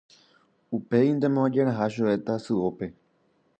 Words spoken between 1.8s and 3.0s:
chupe tasyópe.